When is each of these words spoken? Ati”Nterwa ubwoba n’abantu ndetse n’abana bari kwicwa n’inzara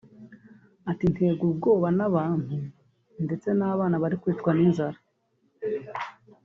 Ati”Nterwa 0.91 1.43
ubwoba 1.51 1.87
n’abantu 1.97 2.55
ndetse 3.25 3.47
n’abana 3.57 3.95
bari 4.01 4.15
kwicwa 4.21 4.51
n’inzara 4.53 4.97